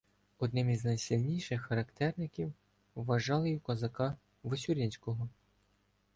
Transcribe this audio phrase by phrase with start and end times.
[0.39, 2.53] Одним із найсильніших характерників
[2.95, 5.29] вважали і козака Васюринського.